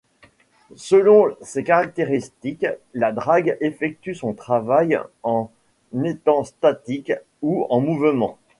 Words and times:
Selon 0.77 1.27
ses 1.43 1.63
caractéristiques, 1.63 2.65
la 2.95 3.11
drague 3.11 3.55
effectue 3.61 4.15
son 4.15 4.33
travail 4.33 4.99
en 5.21 5.51
étant 6.03 6.43
statique 6.43 7.13
ou 7.43 7.67
en 7.69 7.81
mouvement. 7.81 8.39